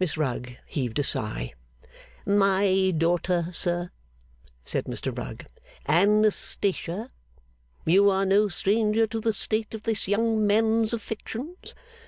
Miss 0.00 0.16
Rugg 0.16 0.50
heaved 0.66 0.98
a 0.98 1.04
sigh. 1.04 1.54
'My 2.26 2.90
daughter, 2.98 3.50
sir,' 3.52 3.92
said 4.64 4.86
Mr 4.86 5.16
Rugg. 5.16 5.44
'Anastatia, 5.86 7.10
you 7.86 8.10
are 8.10 8.26
no 8.26 8.48
stranger 8.48 9.06
to 9.06 9.20
the 9.20 9.32
state 9.32 9.72
of 9.72 9.84
this 9.84 10.08
young 10.08 10.44
man's 10.44 10.92
affections. 10.92 11.76